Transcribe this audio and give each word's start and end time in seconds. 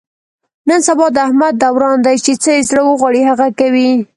نن 0.67 0.79
سبا 0.87 1.05
د 1.15 1.17
احمد 1.27 1.53
دوران 1.63 1.97
دی، 2.05 2.15
چې 2.25 2.31
څه 2.43 2.51
یې 2.55 2.61
زړه 2.69 2.81
و 2.85 2.97
غواړي 2.99 3.21
هغه 3.29 3.47
کوي. 3.59 3.91